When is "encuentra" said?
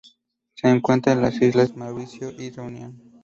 0.67-1.13